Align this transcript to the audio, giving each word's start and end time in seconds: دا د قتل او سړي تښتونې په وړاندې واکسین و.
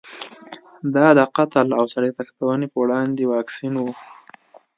دا 0.95 1.07
د 1.17 1.21
قتل 1.35 1.67
او 1.79 1.83
سړي 1.93 2.11
تښتونې 2.17 2.67
په 2.71 2.77
وړاندې 2.83 3.29
واکسین 3.33 3.73
و. 3.79 3.85